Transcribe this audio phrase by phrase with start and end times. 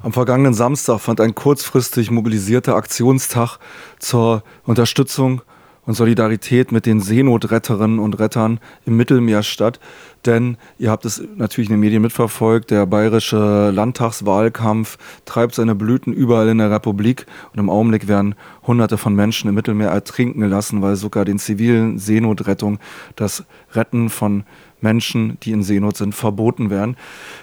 [0.00, 3.58] Am vergangenen Samstag fand ein kurzfristig mobilisierter Aktionstag
[3.98, 5.42] zur Unterstützung
[5.86, 9.80] und Solidarität mit den Seenotretterinnen und Rettern im Mittelmeer statt.
[10.24, 16.12] Denn ihr habt es natürlich in den Medien mitverfolgt, der bayerische Landtagswahlkampf treibt seine Blüten
[16.12, 18.36] überall in der Republik und im Augenblick werden
[18.68, 22.78] Hunderte von Menschen im Mittelmeer ertrinken gelassen, weil sogar den zivilen Seenotrettung
[23.16, 24.44] das Retten von
[24.80, 26.96] Menschen, die in Seenot sind, verboten werden.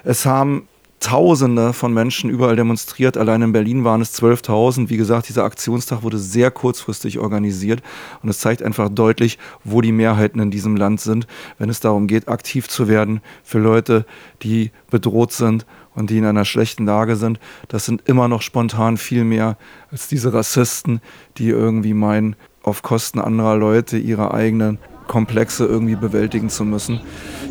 [0.05, 0.67] Es haben
[0.99, 3.15] Tausende von Menschen überall demonstriert.
[3.15, 4.89] Allein in Berlin waren es 12.000.
[4.89, 7.83] Wie gesagt, dieser Aktionstag wurde sehr kurzfristig organisiert
[8.23, 11.27] und es zeigt einfach deutlich, wo die Mehrheiten in diesem Land sind,
[11.59, 14.05] wenn es darum geht, aktiv zu werden für Leute,
[14.41, 17.39] die bedroht sind und die in einer schlechten Lage sind.
[17.67, 19.57] Das sind immer noch spontan viel mehr
[19.91, 21.01] als diese Rassisten,
[21.37, 27.01] die irgendwie meinen, auf Kosten anderer Leute ihre eigenen Komplexe irgendwie bewältigen zu müssen.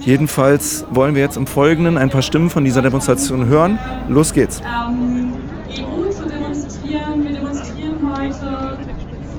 [0.00, 3.78] Jedenfalls wollen wir jetzt im Folgenden ein paar Stimmen von dieser Demonstration hören.
[4.08, 4.60] Los geht's.
[4.60, 5.32] Ähm,
[5.70, 7.24] EU zu demonstrieren.
[7.24, 8.78] Wir demonstrieren heute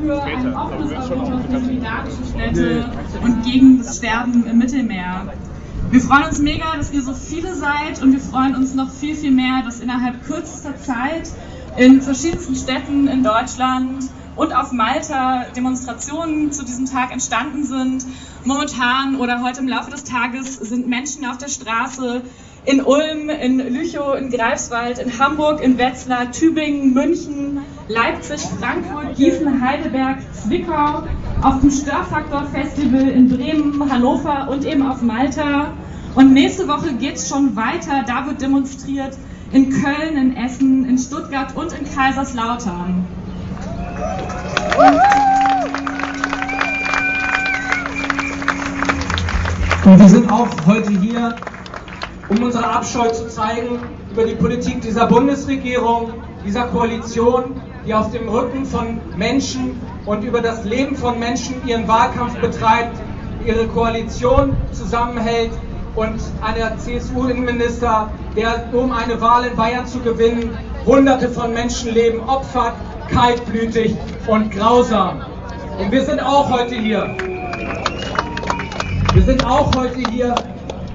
[0.01, 2.85] für ein offenes Europa, für solidarische Städte
[3.23, 5.33] und gegen das Sterben im Mittelmeer.
[5.91, 9.15] Wir freuen uns mega, dass ihr so viele seid und wir freuen uns noch viel,
[9.15, 11.29] viel mehr, dass innerhalb kürzester Zeit
[11.77, 18.05] in verschiedensten Städten in Deutschland und auf Malta Demonstrationen zu diesem Tag entstanden sind.
[18.43, 22.21] Momentan oder heute im Laufe des Tages sind Menschen auf der Straße
[22.65, 29.61] in Ulm, in Lüchow, in Greifswald, in Hamburg, in Wetzlar, Tübingen, München, Leipzig, Frankfurt, Gießen,
[29.61, 31.03] Heidelberg, Zwickau,
[31.41, 35.73] auf dem Störfaktor Festival in Bremen, Hannover und eben auf Malta.
[36.15, 38.03] Und nächste Woche geht es schon weiter.
[38.07, 39.15] Da wird demonstriert
[39.51, 43.05] in Köln, in Essen, in Stuttgart und in Kaiserslautern.
[49.85, 51.35] Und wir sind auch heute hier,
[52.29, 58.27] um unsere Abscheu zu zeigen über die Politik dieser Bundesregierung, dieser Koalition, die auf dem
[58.27, 62.97] Rücken von Menschen und über das Leben von Menschen ihren Wahlkampf betreibt,
[63.45, 65.51] ihre Koalition zusammenhält
[65.95, 72.73] und einer CSU-Innenminister, der um eine Wahl in Bayern zu gewinnen, hunderte von Menschenleben opfert
[73.11, 73.95] kaltblütig
[74.25, 75.21] und grausam.
[75.79, 77.15] Und wir sind auch heute hier.
[79.15, 80.35] Wir sind auch heute hier,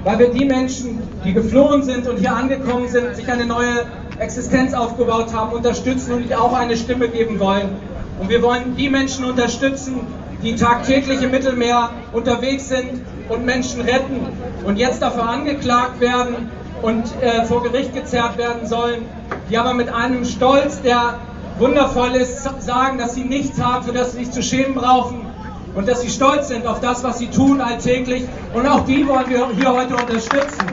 [0.04, 3.86] weil wir die Menschen, die geflohen sind und hier angekommen sind, sich eine neue
[4.18, 7.76] Existenz aufgebaut haben, unterstützen und auch eine Stimme geben wollen.
[8.20, 10.00] Und wir wollen die Menschen unterstützen,
[10.42, 14.20] die tagtäglich im Mittelmeer unterwegs sind und Menschen retten
[14.66, 16.50] und jetzt dafür angeklagt werden
[16.82, 19.06] und äh, vor Gericht gezerrt werden sollen,
[19.48, 21.14] die aber mit einem Stolz, der
[21.58, 25.29] wundervoll ist, sagen, dass sie nichts haben, das sie sich zu schämen brauchen
[25.74, 28.24] und dass sie stolz sind auf das, was sie tun alltäglich.
[28.54, 30.66] Und auch die wollen wir hier heute unterstützen.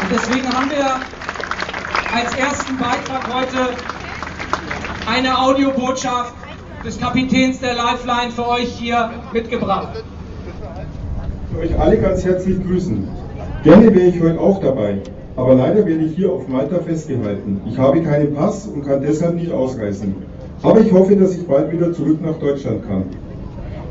[0.00, 1.00] Und deswegen haben wir
[2.14, 3.74] als ersten Beitrag heute
[5.06, 6.34] eine Audiobotschaft
[6.84, 10.02] des Kapitäns der Lifeline für euch hier mitgebracht.
[11.52, 13.08] Ich euch alle ganz herzlich grüßen.
[13.62, 14.98] Gerne wäre ich heute auch dabei.
[15.36, 17.60] Aber leider werde ich hier auf Malta festgehalten.
[17.66, 20.29] Ich habe keinen Pass und kann deshalb nicht ausreisen.
[20.62, 23.04] Aber ich hoffe, dass ich bald wieder zurück nach Deutschland kann.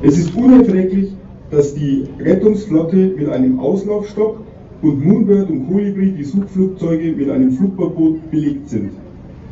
[0.03, 1.13] Es ist unerträglich,
[1.49, 4.37] dass die Rettungsflotte mit einem Auslaufstopp
[4.81, 8.91] und Moonbird und Colibri, die Suchflugzeuge, mit einem Flugverbot belegt sind.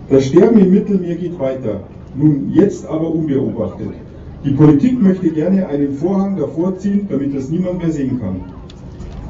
[0.10, 1.82] Das Sterben im Mittelmeer geht weiter,
[2.16, 3.90] nun jetzt aber unbeobachtet.
[4.46, 8.42] Die Politik möchte gerne einen Vorhang davor ziehen, damit das niemand mehr sehen kann.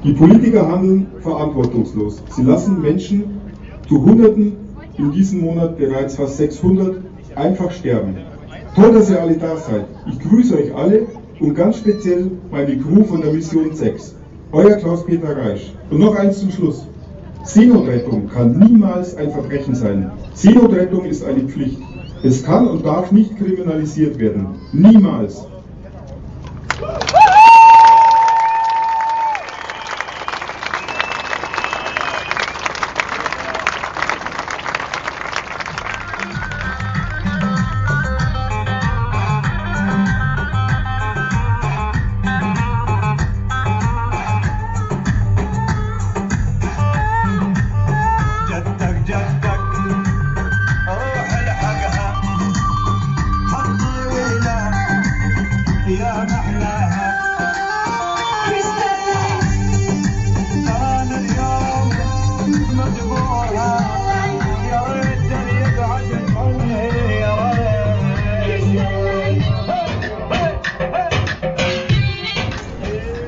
[0.04, 2.22] Die Politiker handeln verantwortungslos.
[2.36, 3.24] Sie lassen Menschen
[3.88, 4.54] zu Hunderten,
[4.98, 6.98] in diesem Monat bereits fast 600,
[7.38, 8.18] einfach sterben.
[8.75, 9.86] Toll, dass ihr alle da seid.
[10.08, 11.08] Ich grüße euch alle
[11.40, 14.16] und ganz speziell meine Crew von der Mission 6.
[14.52, 15.74] Euer Klaus-Peter Reisch.
[15.90, 16.86] Und noch eins zum Schluss.
[17.44, 20.12] Seenotrettung kann niemals ein Verbrechen sein.
[20.34, 21.80] Seenotrettung ist eine Pflicht.
[22.24, 24.48] Es kann und darf nicht kriminalisiert werden.
[24.74, 25.48] Niemals.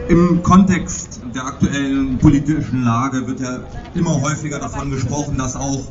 [0.10, 3.60] Im Kontext der aktuellen politischen Lage wird ja
[3.94, 5.84] immer häufiger davon gesprochen, dass auch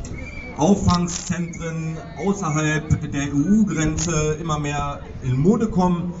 [0.57, 6.13] Auffangszentren außerhalb der EU-Grenze immer mehr in Mode kommen.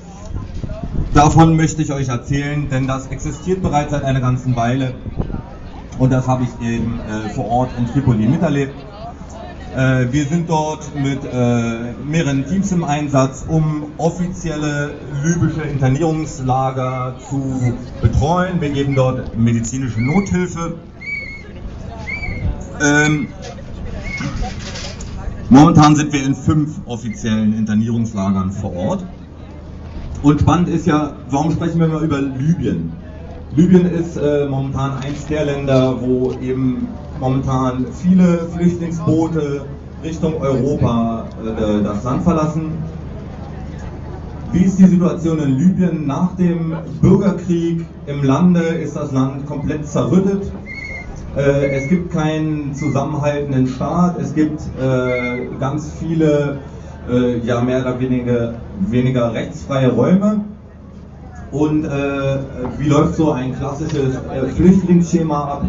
[1.13, 4.95] Davon möchte ich euch erzählen, denn das existiert bereits seit einer ganzen Weile
[5.97, 8.75] und das habe ich eben äh, vor Ort in Tripoli miterlebt.
[9.75, 17.73] Äh, wir sind dort mit äh, mehreren Teams im Einsatz, um offizielle libysche Internierungslager zu
[18.01, 18.59] betreuen.
[18.61, 20.73] Wir geben dort medizinische Nothilfe.
[22.81, 23.27] Ähm,
[25.49, 29.05] momentan sind wir in fünf offiziellen Internierungslagern vor Ort.
[30.23, 32.91] Und spannend ist ja, warum sprechen wir mal über Libyen?
[33.55, 36.87] Libyen ist äh, momentan eins der Länder, wo eben
[37.19, 39.61] momentan viele Flüchtlingsboote
[40.03, 42.71] Richtung Europa äh, das Land verlassen.
[44.51, 48.61] Wie ist die Situation in Libyen nach dem Bürgerkrieg im Lande?
[48.61, 50.51] Ist das Land komplett zerrüttet?
[51.35, 56.59] Äh, es gibt keinen zusammenhaltenden Staat, es gibt äh, ganz viele,
[57.09, 60.41] äh, ja mehr oder weniger, weniger rechtsfreie Räume.
[61.51, 61.89] Und äh,
[62.77, 65.65] wie läuft so ein klassisches äh, Flüchtlingsschema ab?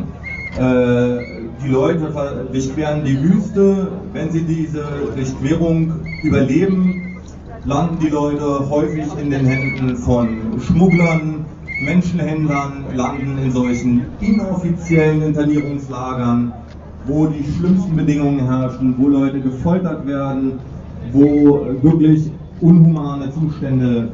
[0.58, 2.12] Äh, die Leute
[2.52, 3.88] durchqueren die Wüste.
[4.12, 4.84] Wenn sie diese
[5.14, 5.92] Durchquerung
[6.22, 7.16] überleben,
[7.64, 11.46] landen die Leute häufig in den Händen von Schmugglern,
[11.82, 16.52] Menschenhändlern, landen in solchen inoffiziellen Internierungslagern,
[17.06, 20.58] wo die schlimmsten Bedingungen herrschen, wo Leute gefoltert werden,
[21.12, 22.30] wo wirklich
[22.60, 24.10] unhumane Zustände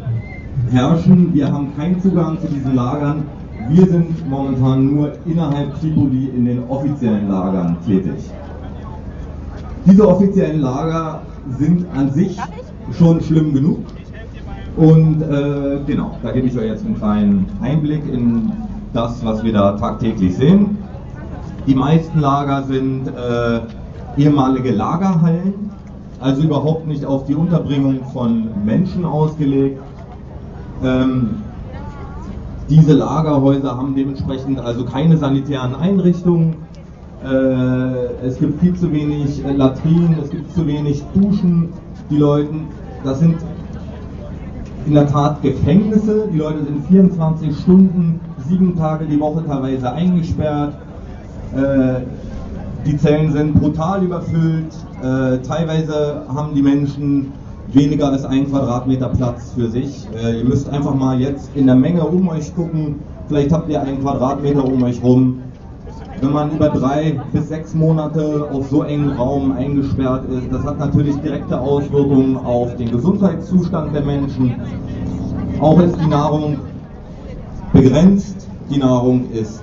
[0.70, 1.32] herrschen.
[1.34, 3.24] Wir haben keinen Zugang zu diesen Lagern.
[3.68, 8.30] Wir sind momentan nur innerhalb Tripoli in den offiziellen Lagern tätig.
[9.84, 11.22] Diese offiziellen Lager
[11.58, 12.38] sind an sich
[12.92, 13.78] schon schlimm genug.
[14.76, 18.52] Und äh, genau, da gebe ich euch jetzt einen kleinen Einblick in
[18.92, 20.78] das, was wir da tagtäglich sehen.
[21.66, 23.60] Die meisten Lager sind äh,
[24.20, 25.70] ehemalige Lagerhallen,
[26.20, 29.80] also überhaupt nicht auf die Unterbringung von Menschen ausgelegt.
[30.82, 31.43] Ähm,
[32.69, 36.56] diese Lagerhäuser haben dementsprechend also keine sanitären Einrichtungen.
[37.25, 41.69] Äh, es gibt viel zu wenig äh, Latrinen, es gibt zu wenig Duschen.
[42.11, 42.50] Die Leute,
[43.05, 43.37] das sind
[44.87, 46.28] in der Tat Gefängnisse.
[46.32, 50.75] Die Leute sind 24 Stunden, sieben Tage die Woche teilweise eingesperrt.
[51.55, 52.00] Äh,
[52.84, 54.73] die Zellen sind brutal überfüllt.
[55.02, 57.32] Äh, teilweise haben die Menschen
[57.72, 60.06] weniger als ein Quadratmeter Platz für sich.
[60.16, 62.96] Äh, ihr müsst einfach mal jetzt in der Menge um euch gucken.
[63.28, 65.42] Vielleicht habt ihr einen Quadratmeter um euch rum.
[66.20, 70.78] Wenn man über drei bis sechs Monate auf so engen Raum eingesperrt ist, das hat
[70.78, 74.54] natürlich direkte Auswirkungen auf den Gesundheitszustand der Menschen.
[75.60, 76.58] Auch ist die Nahrung
[77.72, 79.62] begrenzt, die Nahrung ist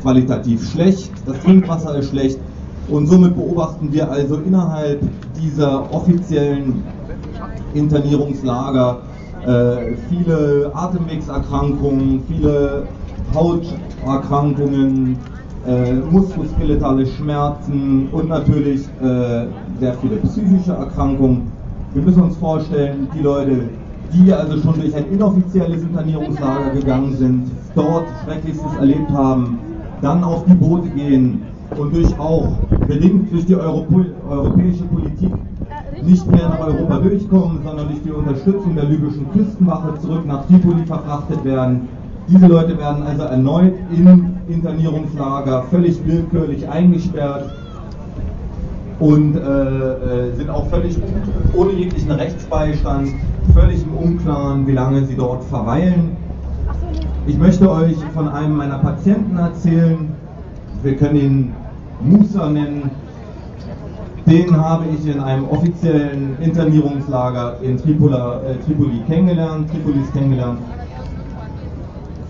[0.00, 2.38] qualitativ schlecht, das Trinkwasser ist schlecht
[2.88, 5.00] und somit beobachten wir also innerhalb
[5.36, 6.82] dieser offiziellen
[7.74, 8.98] Internierungslager,
[9.46, 12.86] äh, viele Atemwegserkrankungen, viele
[13.34, 15.16] Hauterkrankungen,
[15.66, 19.46] äh, muskuloskeletale Schmerzen und natürlich äh,
[19.78, 21.50] sehr viele psychische Erkrankungen.
[21.92, 23.68] Wir müssen uns vorstellen, die Leute,
[24.12, 29.58] die also schon durch ein inoffizielles Internierungslager gegangen sind, dort Schrecklichstes erlebt haben,
[30.02, 31.42] dann auf die Boote gehen
[31.76, 32.48] und durch auch
[32.86, 35.30] bedingt durch die Europä europäische Politik
[36.02, 40.84] nicht mehr nach Europa durchkommen, sondern durch die Unterstützung der libyschen Küstenwache zurück nach Tripoli
[40.84, 41.88] verfrachtet werden.
[42.28, 47.50] Diese Leute werden also erneut in Internierungslager völlig willkürlich eingesperrt
[49.00, 50.98] und äh, äh, sind auch völlig
[51.54, 53.08] ohne jeglichen Rechtsbeistand,
[53.54, 56.16] völlig im Unklaren, wie lange sie dort verweilen.
[57.26, 60.12] Ich möchte euch von einem meiner Patienten erzählen.
[60.82, 61.52] Wir können ihn
[62.02, 62.90] Musa nennen.
[64.30, 70.60] Den habe ich in einem offiziellen Internierungslager in Tripola, äh, Tripoli kennengelernt, Tripolis kennengelernt.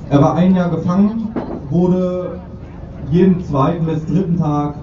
[0.08, 1.28] Er war ein Jahr gefangen,
[1.68, 2.40] wurde
[3.10, 4.76] jeden zweiten bis dritten Tag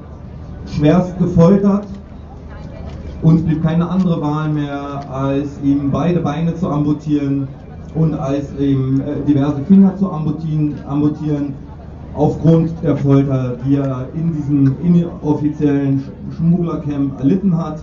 [0.75, 1.87] schwerst gefoltert
[3.23, 7.47] und blieb keine andere Wahl mehr, als ihm beide Beine zu amputieren
[7.95, 11.55] und als ihm äh, diverse Finger zu amputieren, amputieren
[12.17, 16.03] aufgrund der Folter, die er in diesem inoffiziellen
[16.35, 17.79] Schmugglercamp erlitten hat.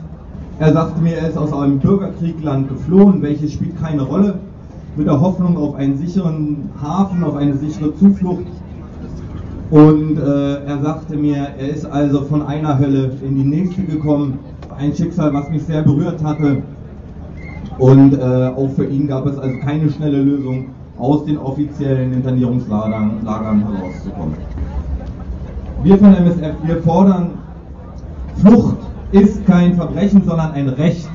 [0.59, 4.39] Er sagte mir, er ist aus einem Bürgerkriegland geflohen, welches spielt keine Rolle,
[4.97, 8.47] mit der Hoffnung auf einen sicheren Hafen, auf eine sichere Zuflucht.
[9.71, 14.39] Und äh, er sagte mir, er ist also von einer Hölle in die nächste gekommen.
[14.77, 16.63] Ein Schicksal, was mich sehr berührt hatte.
[17.79, 20.67] Und äh, auch für ihn gab es also keine schnelle Lösung
[20.99, 24.37] aus den offiziellen Internierungslagern Lagern herauszukommen.
[25.83, 27.31] Wir von MSF, wir fordern,
[28.37, 28.79] Flucht
[29.13, 31.09] ist kein Verbrechen, sondern ein Recht.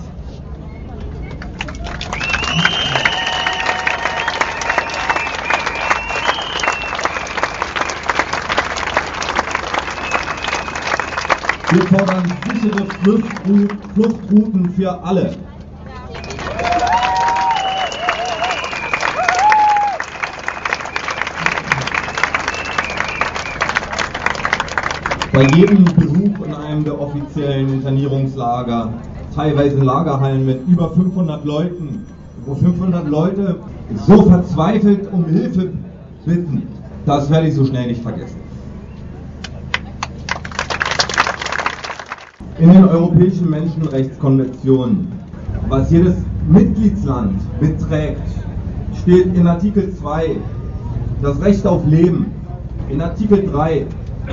[11.72, 12.86] Wir fordern sichere
[13.94, 15.49] Fluchtrouten für alle.
[25.40, 28.92] Bei jedem Besuch in einem der offiziellen Internierungslager,
[29.34, 32.06] teilweise Lagerhallen mit über 500 Leuten,
[32.46, 33.56] wo 500 Leute
[34.06, 35.72] so verzweifelt um Hilfe
[36.26, 36.64] bitten,
[37.06, 38.36] das werde ich so schnell nicht vergessen.
[42.58, 45.08] in den europäischen Menschenrechtskonventionen,
[45.70, 46.16] was jedes
[46.50, 48.28] Mitgliedsland beträgt,
[49.02, 50.36] steht in Artikel 2
[51.22, 52.26] das Recht auf Leben,
[52.90, 53.86] in Artikel 3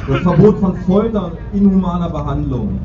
[0.06, 2.78] das Verbot von Folter und inhumaner Behandlung,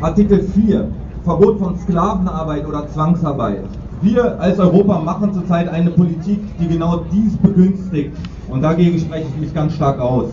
[0.00, 0.88] Artikel 4
[1.24, 3.64] Verbot von Sklavenarbeit oder Zwangsarbeit.
[4.00, 8.16] Wir als Europa machen zurzeit eine Politik, die genau dies begünstigt
[8.48, 10.30] und dagegen spreche ich mich ganz stark aus.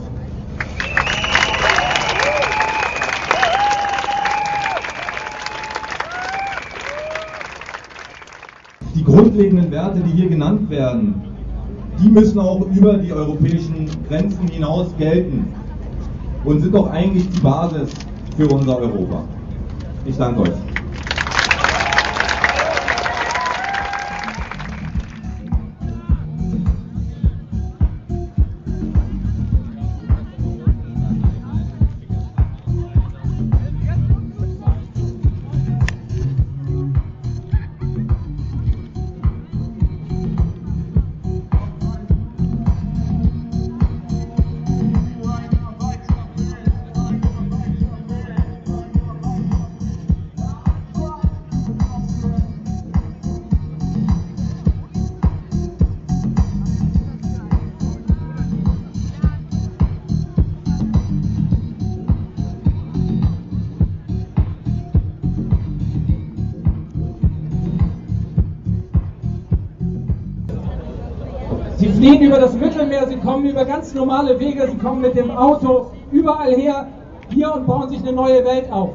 [8.96, 11.22] die grundlegenden Werte, die hier genannt werden,
[12.02, 15.54] die müssen auch über die europäischen Grenzen hinaus gelten
[16.46, 17.90] und sind doch eigentlich die Basis
[18.38, 19.24] für unser Europa.
[20.06, 20.75] Ich danke euch.
[72.06, 75.32] Sie fliegen über das Mittelmeer, sie kommen über ganz normale Wege, sie kommen mit dem
[75.32, 76.86] Auto überall her
[77.30, 78.92] hier und bauen sich eine neue Welt auf.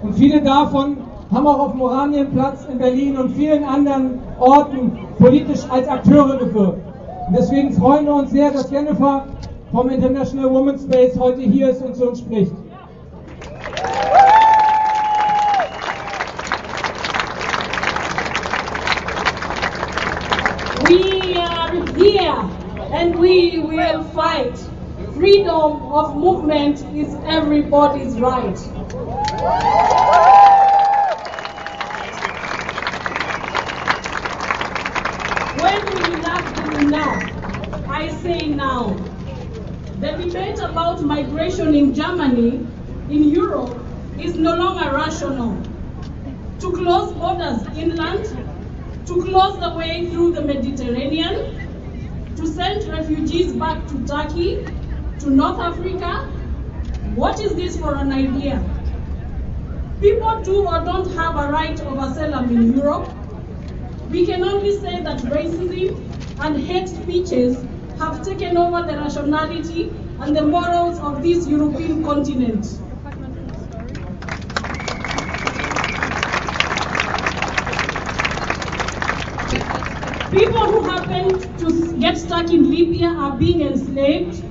[0.00, 0.98] Und viele davon
[1.34, 6.78] haben auch auf dem Oranienplatz in Berlin und vielen anderen Orten politisch als Akteure gewirkt.
[7.26, 9.24] Und deswegen freuen wir uns sehr, dass Jennifer
[9.72, 12.52] vom International Women's Space heute hier ist und zu uns spricht.
[20.88, 21.55] We
[21.96, 22.36] here
[22.92, 24.56] and we will fight.
[25.14, 28.58] Freedom of movement is everybody's right.
[35.60, 37.88] When will enough be enough?
[37.88, 38.94] I say now.
[40.00, 42.66] The debate about migration in Germany,
[43.08, 43.78] in Europe,
[44.20, 45.56] is no longer rational.
[46.60, 48.24] To close borders inland,
[49.06, 51.55] to close the way through the Mediterranean,
[52.36, 54.66] to send refugees back to Turkey,
[55.20, 56.28] to North Africa.
[57.14, 58.62] What is this for an idea?
[60.00, 63.08] People do or don't have a right of asylum in Europe.
[64.10, 65.98] We can only say that racism
[66.40, 67.64] and hate speeches
[67.98, 69.90] have taken over the rationality
[70.20, 72.66] and the morals of this European continent.
[80.30, 81.06] People who happen
[82.44, 84.42] in Libya are being enslaved,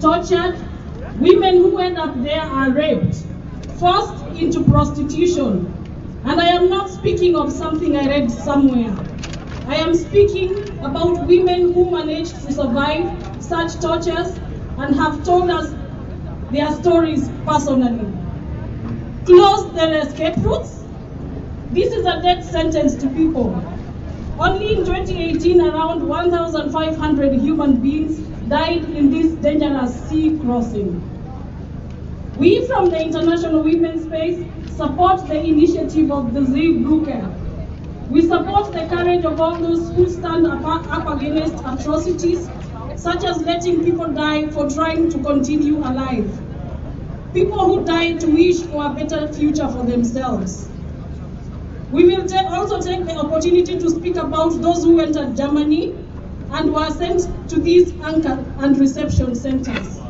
[0.00, 0.56] tortured.
[1.14, 3.16] Women who end up there are raped,
[3.78, 6.20] forced into prostitution.
[6.24, 8.96] And I am not speaking of something I read somewhere.
[9.66, 14.40] I am speaking about women who managed to survive such tortures
[14.76, 15.74] and have told us
[16.50, 18.18] their stories personally.
[19.24, 20.84] Close their escape routes.
[21.70, 23.71] This is a death sentence to people.
[24.38, 31.00] Only in 2018, around 1,500 human beings died in this dangerous sea crossing.
[32.38, 38.08] We from the International Women's Space support the initiative of the Zeebrugge.
[38.08, 42.48] We support the courage of all those who stand up, up against atrocities,
[42.96, 46.30] such as letting people die for trying to continue alive.
[47.34, 50.71] People who die to wish for a better future for themselves.
[51.92, 55.94] We will ta- also take the opportunity to speak about those who entered Germany
[56.50, 60.00] and were sent to these anchor and reception centers.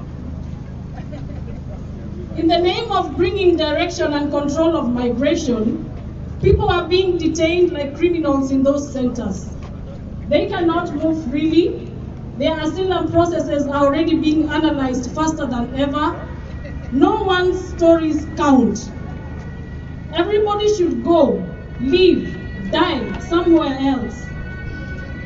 [2.37, 5.91] In the name of bringing direction and control of migration,
[6.41, 9.57] people are being detained like criminals in those centers.
[10.29, 11.93] They cannot move freely.
[12.39, 16.29] Their asylum processes are already being analyzed faster than ever.
[16.93, 18.79] No one's stories count.
[20.13, 24.27] Everybody should go, live, die somewhere else.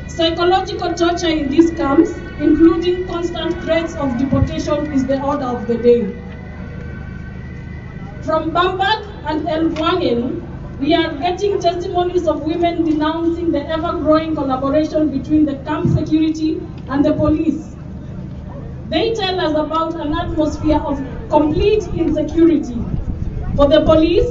[0.06, 5.76] Psychological torture in these camps, including constant threats of deportation, is the order of the
[5.76, 6.14] day.
[8.22, 10.42] From Bamberg and Elwangen,
[10.78, 17.04] we are getting testimonies of women denouncing the ever-growing collaboration between the camp security and
[17.04, 17.76] the police.
[18.88, 20.98] They tell us about an atmosphere of
[21.28, 22.84] complete insecurity.
[23.56, 24.30] For the police,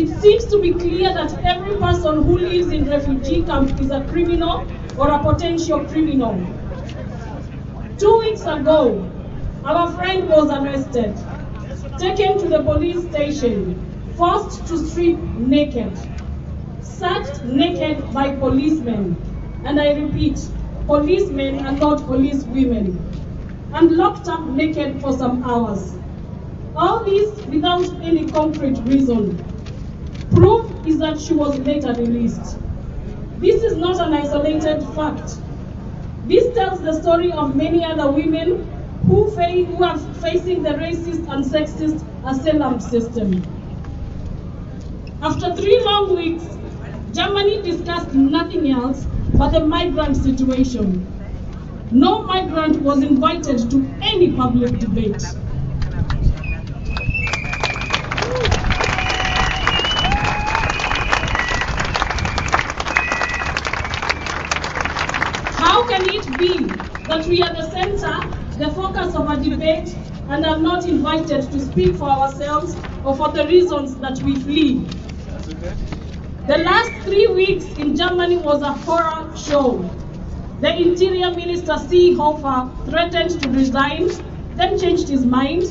[0.00, 4.02] it seems to be clear that every person who lives in refugee camp is a
[4.04, 4.66] criminal
[4.96, 6.34] or a potential criminal.
[7.98, 9.10] Two weeks ago,
[9.64, 11.18] our friend was arrested
[11.98, 13.78] taken to the police station,
[14.16, 15.92] forced to strip naked,
[16.80, 19.14] searched naked by policemen,
[19.66, 20.40] and I repeat,
[20.86, 22.96] policemen and not police women,
[23.74, 25.94] and locked up naked for some hours.
[26.74, 29.59] All this without any concrete reason.
[30.30, 32.58] Proof is that she was later released.
[33.38, 35.36] This is not an isolated fact.
[36.26, 38.66] This tells the story of many other women
[39.06, 43.42] who, who are facing the racist and sexist asylum system.
[45.22, 46.44] After three long weeks,
[47.12, 49.06] Germany discussed nothing else
[49.36, 51.06] but the migrant situation.
[51.90, 55.22] No migrant was invited to any public debate.
[65.56, 65.86] How
[66.40, 66.74] can it be
[67.06, 69.96] that we are the center the focus of a debate
[70.28, 74.86] and are not invited to speak for ourselves or for the reasons that we flee.
[76.46, 79.90] The last three weeks in Germany was a horror show.
[80.60, 84.08] The Interior Minister Seehofer threatened to resign,
[84.56, 85.62] then changed his mind.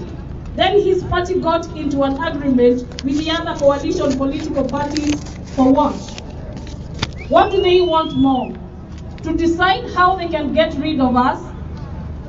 [0.56, 5.22] Then his party got into an agreement with the other coalition political parties
[5.56, 5.96] for what?
[7.30, 8.69] What do they want more?
[9.24, 11.50] To decide how they can get rid of us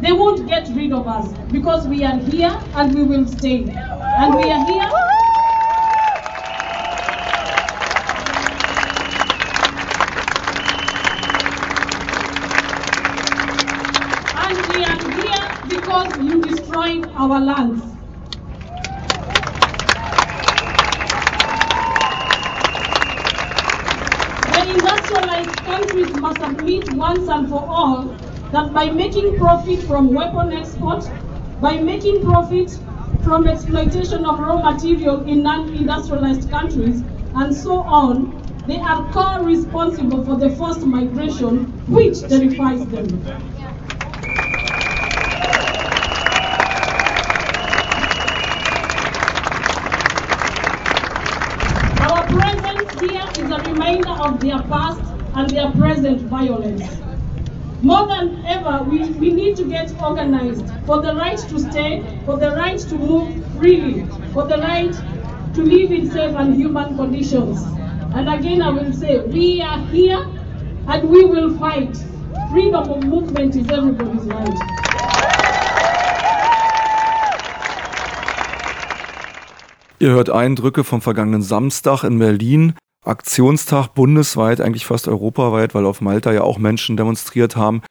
[0.00, 3.68] they won't get rid of us because we are here and we will stay.
[3.68, 4.90] And we are here.
[14.34, 17.82] And we are here because you destroyed our lands.
[24.52, 28.04] The industrialized countries must admit once and for all
[28.52, 31.02] that by making profit from weapon export,
[31.60, 32.70] by making profit
[33.24, 37.02] from exploitation of raw material in non-industrialized countries,
[37.34, 38.14] and so on,
[38.68, 43.08] they are co-responsible for the forced migration, which terrifies them.
[52.06, 56.82] Our presence here is a reminder of their past and their present violence.
[57.82, 62.36] More than ever, we, we need to get organized for the right to stay, for
[62.36, 64.92] the right to move freely, for the right
[65.54, 67.62] to live in safe and human conditions.
[68.14, 70.26] And again, I will say, we are here
[70.88, 71.96] and we will fight.
[72.50, 74.58] Freedom of movement is everybody's right.
[80.00, 82.72] Ihr hört Eindrücke vom vergangenen Samstag in Berlin.
[83.04, 87.82] Aktionstag bundesweit, eigentlich fast europaweit, weil auf Malta ja auch Menschen demonstriert haben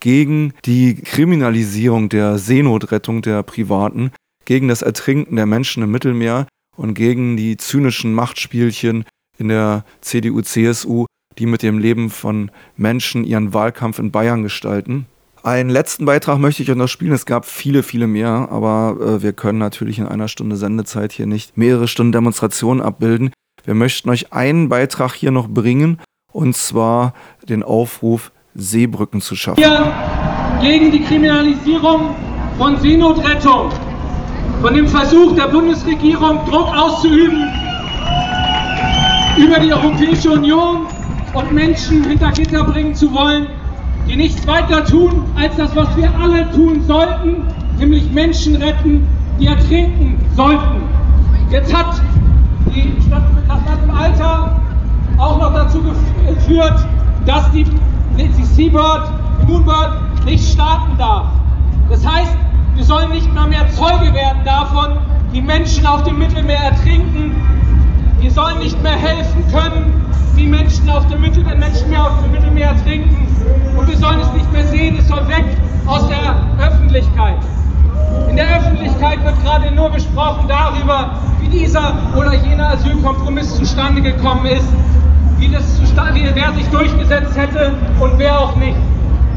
[0.00, 4.12] gegen die Kriminalisierung der Seenotrettung der Privaten,
[4.44, 9.04] gegen das Ertrinken der Menschen im Mittelmeer und gegen die zynischen Machtspielchen
[9.38, 11.06] in der CDU-CSU,
[11.38, 15.06] die mit dem Leben von Menschen ihren Wahlkampf in Bayern gestalten.
[15.42, 17.12] Einen letzten Beitrag möchte ich noch spielen.
[17.12, 21.26] Es gab viele, viele mehr, aber äh, wir können natürlich in einer Stunde Sendezeit hier
[21.26, 23.30] nicht mehrere Stunden Demonstrationen abbilden.
[23.64, 25.98] Wir möchten euch einen Beitrag hier noch bringen,
[26.32, 27.14] und zwar
[27.48, 29.62] den Aufruf, Seebrücken zu schaffen.
[29.62, 29.92] Wir
[30.60, 32.14] gegen die Kriminalisierung
[32.56, 33.70] von Seenotrettung,
[34.60, 37.44] von dem Versuch der Bundesregierung, Druck auszuüben
[39.38, 40.86] über die Europäische Union
[41.34, 43.46] und Menschen hinter Gitter bringen zu wollen,
[44.08, 47.44] die nichts weiter tun, als das, was wir alle tun sollten,
[47.78, 49.06] nämlich Menschen retten,
[49.38, 50.82] die ertrinken sollten.
[51.50, 52.00] Jetzt hat
[52.74, 54.60] die Stadt, hat im Alter
[55.18, 56.86] auch noch dazu geführt,
[57.26, 57.64] dass die,
[58.16, 59.10] die Seabird
[59.46, 61.26] Moonbird nicht starten darf.
[61.88, 62.32] Das heißt,
[62.74, 64.98] wir sollen nicht mal mehr Zeuge werden davon,
[65.32, 67.34] wie Menschen auf dem Mittelmeer ertrinken.
[68.20, 70.04] Wir sollen nicht mehr helfen können,
[70.34, 73.26] wie Menschen auf dem Mittelmeer, Menschen mehr auf dem Mittelmeer ertrinken.
[73.76, 75.44] Und wir sollen es nicht mehr sehen, es soll weg
[75.86, 77.38] aus der Öffentlichkeit.
[78.28, 84.46] In der Öffentlichkeit wird gerade nur gesprochen darüber, wie dieser oder jener Asylkompromiss zustande gekommen
[84.46, 84.68] ist,
[85.38, 88.76] wie das zustande, wer sich durchgesetzt hätte und wer auch nicht.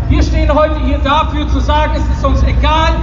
[0.09, 2.93] Wir stehen heute hier dafür zu sagen, es ist uns egal,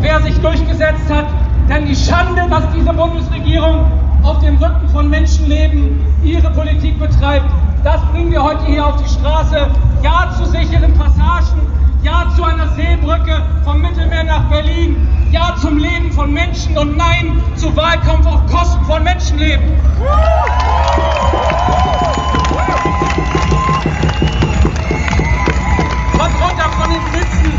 [0.00, 1.26] wer sich durchgesetzt hat,
[1.68, 3.86] denn die Schande, dass diese Bundesregierung
[4.22, 7.46] auf dem Rücken von Menschenleben ihre Politik betreibt,
[7.82, 9.66] das bringen wir heute hier auf die Straße.
[10.02, 11.60] Ja zu sicheren Passagen,
[12.02, 17.40] ja zu einer Seebrücke vom Mittelmeer nach Berlin, ja zum Leben von Menschen und nein
[17.56, 19.64] zu Wahlkampf auf Kosten von Menschenleben.
[26.18, 27.52] Kommt runter von den Sitzen.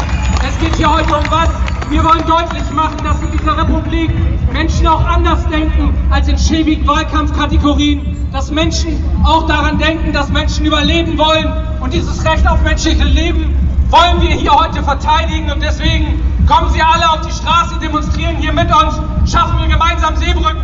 [0.45, 1.49] Es geht hier heute um was?
[1.89, 4.11] Wir wollen deutlich machen, dass in dieser Republik
[4.51, 8.29] Menschen auch anders denken als in schäbigen Wahlkampfkategorien.
[8.31, 11.53] Dass Menschen auch daran denken, dass Menschen überleben wollen.
[11.79, 13.62] Und dieses Recht auf menschliche Leben
[13.93, 18.51] wollen wir hier heute verteidigen und deswegen kommen Sie alle auf die Straße, demonstrieren hier
[18.51, 18.99] mit uns,
[19.31, 20.63] schaffen wir gemeinsam Seebrücken.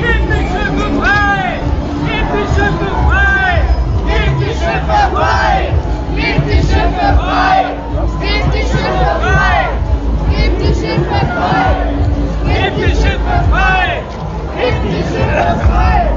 [0.00, 1.60] Gib die Schiffe frei!
[2.06, 3.64] Gib die Schiffe frei!
[4.06, 5.74] Gib die Schiffe frei!
[6.16, 7.66] Gib die Schiffe frei!
[8.16, 9.68] Gib die Schiffe frei!
[10.30, 11.92] Gib die Schiffe frei!
[12.46, 14.02] Gib die Schiffe frei!
[14.56, 16.14] Gib die Schiffe frei!